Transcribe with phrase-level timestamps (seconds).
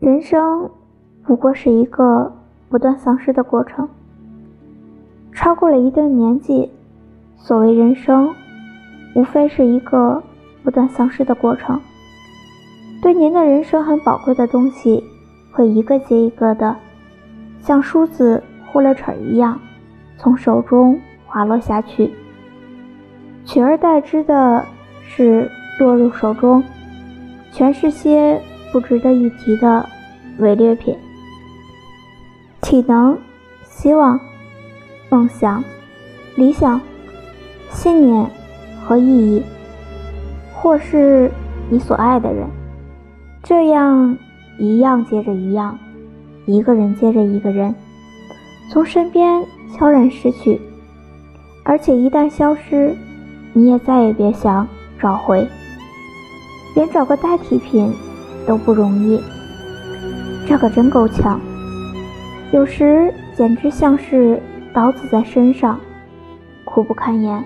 [0.00, 0.70] 人生
[1.26, 2.32] 不过是一个
[2.70, 3.86] 不断丧失的过程。
[5.30, 6.70] 超过了一定年纪，
[7.36, 8.34] 所谓人生，
[9.14, 10.22] 无非是一个
[10.64, 11.78] 不断丧失的过程。
[13.02, 15.04] 对您的人生很宝贵的东西，
[15.52, 16.74] 会一个接一个的，
[17.60, 18.42] 像梳子
[18.72, 19.60] 糊了齿一样，
[20.16, 22.10] 从手中滑落下去，
[23.44, 24.64] 取而代之的
[25.02, 26.64] 是落入手中，
[27.52, 28.40] 全是些
[28.72, 29.88] 不值得一提的
[30.38, 30.96] 伪劣品。
[32.60, 33.18] 体能，
[33.64, 34.18] 希望。
[35.12, 35.64] 梦想、
[36.36, 36.80] 理想、
[37.68, 38.30] 信念
[38.80, 39.42] 和意义，
[40.54, 41.28] 或是
[41.68, 42.46] 你所爱的人，
[43.42, 44.16] 这样
[44.56, 45.76] 一样接着一样，
[46.46, 47.74] 一个人接着一个人，
[48.70, 49.44] 从身边
[49.74, 50.60] 悄然失去，
[51.64, 52.94] 而且一旦消失，
[53.52, 54.64] 你也再也别想
[55.00, 55.44] 找回，
[56.76, 57.92] 连找个代替品
[58.46, 59.20] 都不容易。
[60.46, 61.40] 这可真够呛，
[62.52, 64.40] 有时简直像是。
[64.72, 65.80] 刀子在身上，
[66.64, 67.44] 苦不堪言。